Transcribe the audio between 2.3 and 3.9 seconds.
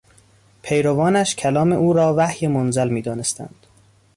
منزل میدانستند.